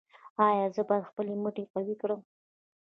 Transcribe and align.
ایا 0.47 0.65
زه 0.75 0.81
باید 0.89 1.09
خپل 1.09 1.25
مټې 1.43 1.63
قوي 1.73 1.95
کړم؟ 2.01 2.21